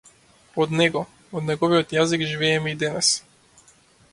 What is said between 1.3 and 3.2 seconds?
од неговиот јазик живееме и денес.